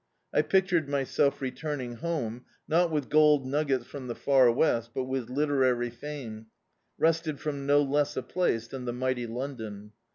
I 0.33 0.41
pictured 0.41 0.89
myself 0.89 1.43
returning 1.43 1.97
home, 1.97 2.45
not 2.67 2.89
with 2.89 3.07
gold 3.07 3.45
nuggets 3.45 3.85
from 3.85 4.07
the 4.07 4.15
far 4.15 4.51
West, 4.51 4.95
but 4.95 5.03
with 5.03 5.29
literary 5.29 5.91
fame, 5.91 6.47
wrested 6.97 7.39
from 7.39 7.67
no 7.67 7.83
less 7.83 8.17
a 8.17 8.23
place 8.23 8.67
than 8.67 8.85
the 8.85 8.93
mighty 8.93 9.27
London. 9.27 9.91